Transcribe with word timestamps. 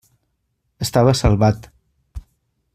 Estava 0.85 1.13
salvat. 1.21 1.71